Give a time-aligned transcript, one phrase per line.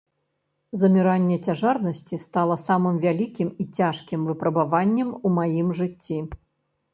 [0.83, 6.19] Заміранне цяжарнасці стала самым вялікім і цяжкім выпрабаваннем у маім жыцці.